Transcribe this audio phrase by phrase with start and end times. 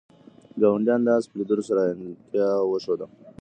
[0.61, 3.05] ګاونډیانو د آس په لیدلو سره حیرانتیا وښوده.